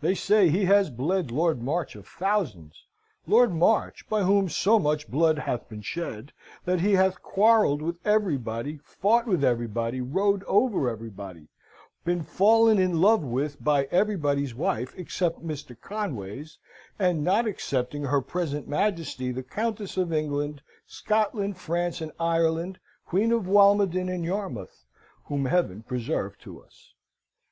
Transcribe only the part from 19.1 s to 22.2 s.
the Countess of England, Scotland, France and